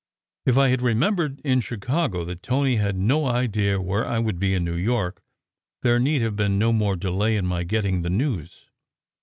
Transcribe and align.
If 0.47 0.57
I 0.57 0.69
had 0.69 0.81
remembered 0.81 1.39
in 1.43 1.61
Chicago 1.61 2.25
that 2.25 2.41
Tony 2.41 2.77
had 2.77 2.95
no 2.95 3.27
idea 3.27 3.79
where 3.79 4.03
I 4.03 4.17
would 4.17 4.39
be 4.39 4.55
in 4.55 4.63
New 4.63 4.73
York, 4.73 5.21
there 5.83 5.99
need 5.99 6.23
have 6.23 6.35
been 6.35 6.57
no 6.57 6.73
more 6.73 6.95
delay 6.95 7.37
in 7.37 7.45
my 7.45 7.63
getting 7.63 8.01
the 8.01 8.09
news. 8.09 8.65